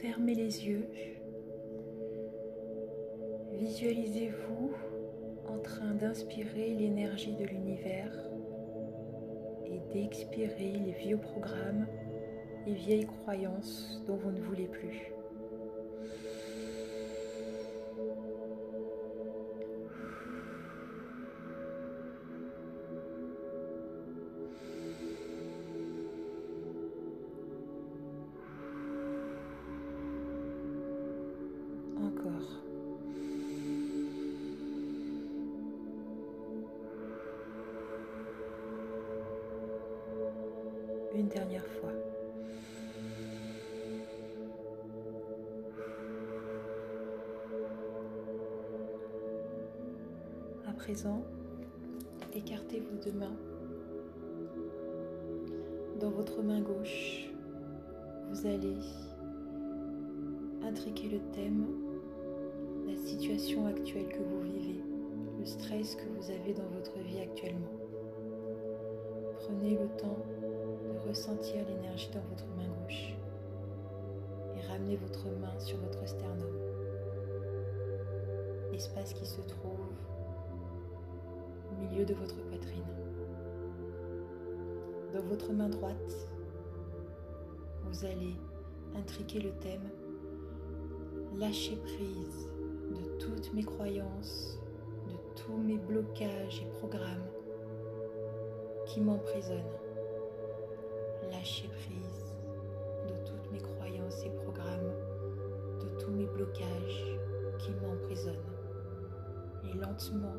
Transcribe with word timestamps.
fermez 0.00 0.34
les 0.34 0.66
yeux. 0.66 0.86
Visualisez-vous 3.52 4.72
en 5.48 5.58
train 5.58 5.94
d'inspirer 5.94 6.74
l'énergie 6.74 7.34
de 7.34 7.44
l'univers 7.44 8.12
et 9.66 9.80
d'expirer 9.92 10.72
les 10.84 10.92
vieux 10.92 11.18
programmes 11.18 11.86
et 12.66 12.74
vieilles 12.74 13.08
croyances 13.22 14.00
dont 14.06 14.16
vous 14.16 14.30
ne 14.30 14.40
voulez 14.40 14.68
plus. 14.68 15.17
Une 41.14 41.28
dernière 41.28 41.66
fois. 41.66 41.92
À 50.66 50.72
présent, 50.72 51.22
écartez 52.34 52.80
vos 52.80 52.96
deux 53.04 53.16
mains. 53.18 53.36
Dans 56.00 56.10
votre 56.10 56.42
main 56.42 56.60
gauche, 56.60 57.30
vous 58.30 58.46
allez 58.46 58.78
intriquer 60.62 61.08
le 61.08 61.18
thème, 61.32 61.66
la 62.86 62.96
situation 62.96 63.66
actuelle 63.66 64.08
que 64.08 64.22
vous 64.22 64.42
vivez, 64.42 64.80
le 65.38 65.44
stress 65.44 65.96
que 65.96 66.04
vous 66.16 66.30
avez 66.30 66.52
dans 66.54 66.68
votre 66.68 66.98
vie 66.98 67.20
actuellement. 67.20 67.72
Prenez 69.40 69.70
le 69.70 69.88
temps 69.96 70.18
ressentir 71.08 71.64
l'énergie 71.66 72.10
dans 72.12 72.20
votre 72.28 72.46
main 72.56 72.68
gauche 72.82 73.14
et 74.54 74.60
ramenez 74.70 74.96
votre 74.96 75.26
main 75.40 75.58
sur 75.58 75.78
votre 75.78 76.06
sternum, 76.06 76.52
l'espace 78.70 79.14
qui 79.14 79.24
se 79.24 79.40
trouve 79.40 79.80
au 81.70 81.82
milieu 81.82 82.04
de 82.04 82.12
votre 82.12 82.36
poitrine. 82.36 82.84
Dans 85.14 85.22
votre 85.22 85.50
main 85.52 85.70
droite, 85.70 86.28
vous 87.84 88.04
allez 88.04 88.36
intriquer 88.94 89.40
le 89.40 89.50
thème 89.52 89.88
lâcher 91.38 91.76
prise 91.76 92.48
de 92.90 93.18
toutes 93.18 93.54
mes 93.54 93.64
croyances, 93.64 94.58
de 95.06 95.40
tous 95.40 95.56
mes 95.56 95.78
blocages 95.78 96.60
et 96.60 96.78
programmes 96.78 97.24
qui 98.86 99.00
m'emprisonnent 99.00 99.87
lâcher 101.30 101.68
prise 101.68 102.34
de 103.08 103.14
toutes 103.24 103.52
mes 103.52 103.60
croyances 103.60 104.24
et 104.24 104.30
programmes, 104.30 104.92
de 105.80 105.88
tous 106.00 106.10
mes 106.10 106.26
blocages 106.26 107.18
qui 107.58 107.70
m'emprisonnent. 107.72 108.36
Et 109.64 109.76
lentement, 109.76 110.36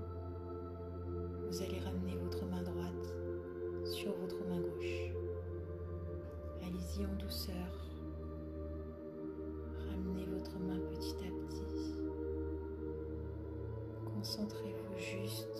vous 1.49 1.61
allez 1.61 1.79
ramener 1.79 2.15
votre 2.23 2.45
main 2.45 2.61
droite 2.61 3.13
sur 3.85 4.13
votre 4.17 4.37
main 4.47 4.59
gauche. 4.59 5.11
Allez-y 6.61 7.05
en 7.05 7.15
douceur. 7.15 7.55
Ramenez 9.89 10.25
votre 10.25 10.59
main 10.59 10.79
petit 10.91 11.15
à 11.25 11.47
petit. 11.47 11.95
Concentrez-vous 14.05 14.97
juste 14.97 15.58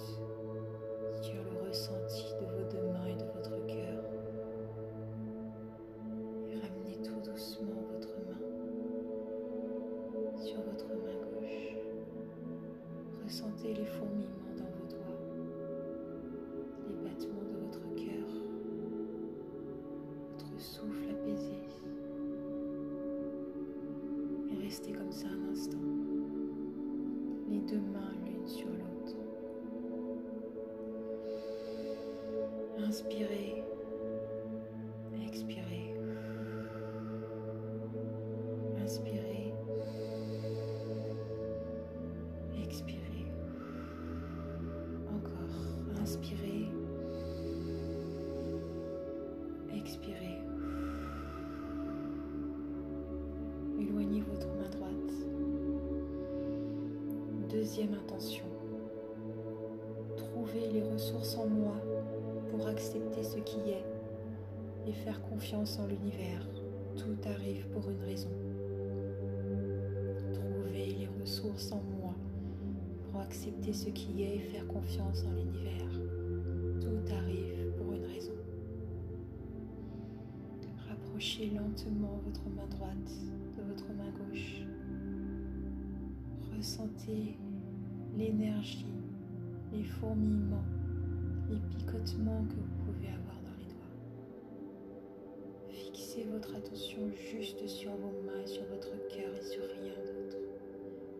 souffle 20.60 21.10
apaisé. 21.10 21.54
Et 24.52 24.64
restez 24.64 24.92
comme 24.92 25.12
ça 25.12 25.28
un 25.28 25.52
instant, 25.52 25.78
les 27.50 27.60
deux 27.60 27.80
mains 27.80 28.14
l'une 28.26 28.46
sur 28.48 28.68
l'autre. 28.68 29.16
Inspirez, 32.78 33.64
expirez. 35.26 35.94
Inspirez. 49.72 50.29
Deuxième 57.50 57.96
intention. 57.96 58.46
Trouver 60.16 60.68
les 60.72 60.84
ressources 60.84 61.36
en 61.36 61.48
moi 61.48 61.78
pour 62.52 62.68
accepter 62.68 63.24
ce 63.24 63.38
qui 63.38 63.58
est 63.72 63.86
et 64.88 64.94
faire 64.94 65.20
confiance 65.24 65.80
en 65.80 65.88
l'univers. 65.88 66.48
Tout 66.96 67.18
arrive 67.28 67.68
pour 67.70 67.90
une 67.90 68.04
raison. 68.04 68.30
Trouver 70.32 70.96
les 71.00 71.08
ressources 71.20 71.72
en 71.72 71.82
moi 72.00 72.14
pour 73.12 73.20
accepter 73.20 73.74
ce 73.74 73.90
qui 73.90 74.22
est 74.22 74.36
et 74.36 74.40
faire 74.40 74.68
confiance 74.68 75.24
en 75.24 75.32
l'univers. 75.32 75.90
Tout 76.80 77.14
arrive 77.16 77.72
pour 77.78 77.94
une 77.94 78.06
raison. 78.06 78.38
Rapprochez 80.88 81.50
lentement 81.50 82.22
votre 82.28 82.48
main 82.50 82.68
droite 82.70 83.12
de 83.58 83.64
votre 83.74 83.88
main 83.94 84.12
gauche 84.12 84.62
ressentez 86.60 87.38
l'énergie, 88.18 88.86
les 89.72 89.84
fourmillements, 89.86 90.66
les 91.50 91.56
picotements 91.56 92.44
que 92.50 92.56
vous 92.56 92.84
pouvez 92.86 93.08
avoir 93.08 93.42
dans 93.46 93.56
les 93.58 93.72
doigts. 93.74 93.96
Fixez 95.70 96.26
votre 96.30 96.54
attention 96.54 97.10
juste 97.32 97.66
sur 97.66 97.92
vos 97.92 98.12
mains, 98.26 98.46
sur 98.46 98.64
votre 98.66 98.92
cœur 99.08 99.34
et 99.38 99.42
sur 99.42 99.64
rien 99.64 99.96
d'autre. 100.06 100.38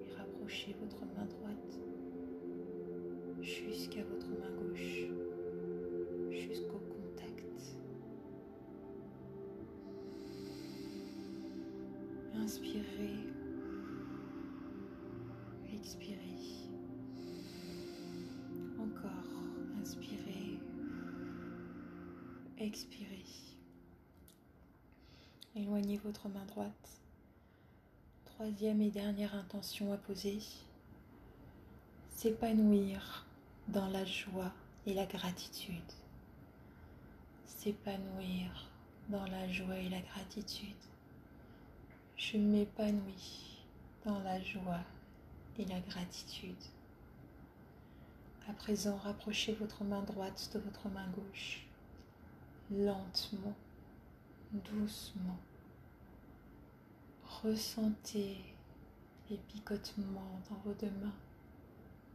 Et 0.02 0.14
rapprochez 0.18 0.76
votre 0.82 1.06
main 1.16 1.26
droite 1.26 1.80
jusqu'à 3.42 4.04
votre 4.12 4.28
main 4.28 4.52
gauche, 4.62 5.06
jusqu'au 6.32 6.80
contact. 6.80 7.78
Inspirez 12.36 13.39
Expirez. 22.62 23.24
Éloignez 25.56 25.96
votre 26.04 26.28
main 26.28 26.44
droite. 26.44 26.90
Troisième 28.26 28.82
et 28.82 28.92
dernière 28.92 29.34
intention 29.34 29.94
à 29.94 29.98
poser. 29.98 30.40
S'épanouir 32.10 33.26
dans 33.70 33.88
la 33.88 34.04
joie 34.04 34.52
et 34.86 34.94
la 34.94 35.06
gratitude. 35.06 35.74
S'épanouir 37.46 38.70
dans 39.08 39.26
la 39.28 39.50
joie 39.50 39.78
et 39.78 39.88
la 39.88 40.02
gratitude. 40.02 40.76
Je 42.18 42.36
m'épanouis 42.36 43.64
dans 44.04 44.20
la 44.20 44.42
joie 44.42 44.84
et 45.58 45.64
la 45.64 45.80
gratitude. 45.80 46.66
À 48.50 48.52
présent, 48.52 48.98
rapprochez 48.98 49.54
votre 49.54 49.86
main 49.86 50.02
droite 50.02 50.50
de 50.54 50.60
votre 50.60 50.90
main 50.90 51.08
gauche, 51.12 51.69
lentement, 52.72 53.56
doucement. 54.52 55.40
Ressentez 57.44 58.38
les 59.30 59.38
picotements 59.38 60.42
dans 60.50 60.58
vos 60.66 60.74
deux 60.74 60.92
mains. 61.04 61.16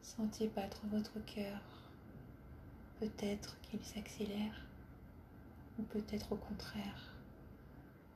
Sentez 0.03 0.49
battre 0.49 0.81
votre 0.91 1.19
cœur. 1.25 1.61
Peut-être 3.01 3.61
qu'il 3.63 3.83
s'accélère 3.85 4.65
ou 5.79 5.83
peut-être 5.83 6.33
au 6.33 6.37
contraire, 6.37 7.13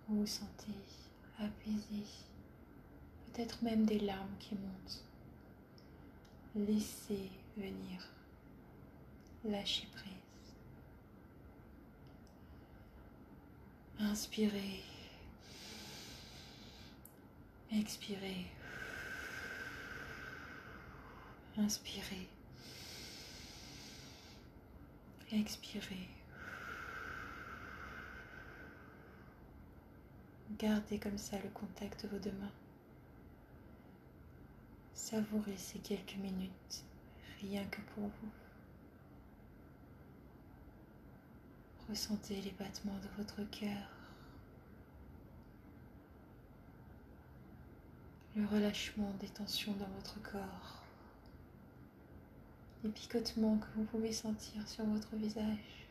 vous 0.07 0.21
vous 0.21 0.27
sentez 0.27 0.73
apaisé, 1.39 2.05
peut-être 3.27 3.63
même 3.63 3.85
des 3.85 3.99
larmes 3.99 4.37
qui 4.39 4.55
montent. 4.55 5.05
Laissez 6.55 7.31
venir. 7.57 8.09
Lâchez 9.45 9.87
prise. 9.93 10.18
Inspirez. 14.01 14.85
Expirez. 17.73 18.47
Inspirez. 21.57 22.29
Expirez. 25.33 26.09
Gardez 30.59 30.99
comme 31.01 31.19
ça 31.19 31.37
le 31.43 31.51
contact 31.51 32.05
de 32.05 32.09
vos 32.09 32.19
deux 32.19 32.33
mains. 32.33 32.53
Savourez 34.95 35.57
ces 35.57 35.81
quelques 35.81 36.17
minutes, 36.17 36.85
rien 37.41 37.65
que 37.65 37.81
pour 37.95 38.05
vous. 38.05 38.48
Ressentez 41.89 42.41
les 42.43 42.51
battements 42.51 42.99
de 42.99 43.09
votre 43.17 43.43
cœur, 43.51 43.89
le 48.37 48.45
relâchement 48.45 49.11
des 49.21 49.29
tensions 49.29 49.73
dans 49.73 49.89
votre 49.97 50.21
corps, 50.21 50.83
les 52.85 52.91
picotements 52.91 53.57
que 53.57 53.67
vous 53.75 53.85
pouvez 53.85 54.13
sentir 54.13 54.69
sur 54.69 54.85
votre 54.85 55.17
visage, 55.17 55.87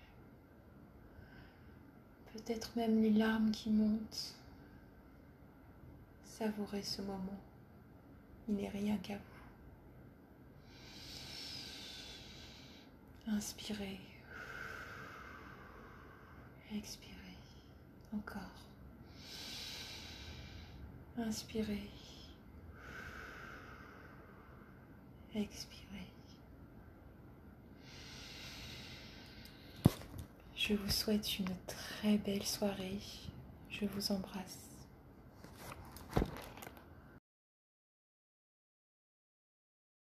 peut-être 2.32 2.76
même 2.76 3.02
les 3.02 3.12
larmes 3.12 3.50
qui 3.50 3.72
montent. 3.72 4.36
Savourez 6.26 6.84
ce 6.84 7.02
moment, 7.02 7.40
il 8.48 8.56
n'est 8.56 8.70
rien 8.70 8.98
qu'à 8.98 9.16
vous. 13.26 13.34
Inspirez. 13.34 14.00
Expirez. 16.76 17.14
Encore. 18.14 18.42
Inspirez. 21.18 21.90
Expirez. 25.34 25.86
Je 30.56 30.74
vous 30.74 30.90
souhaite 30.90 31.40
une 31.40 31.56
très 31.66 32.18
belle 32.18 32.44
soirée. 32.44 33.00
Je 33.70 33.86
vous 33.86 34.12
embrasse. 34.12 34.67